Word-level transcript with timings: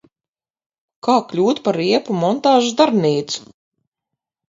Kā 1.09 1.17
kļūt 1.33 1.63
par 1.69 1.79
riepu 1.83 2.19
montāžas 2.25 2.77
darbnīcu? 2.83 3.49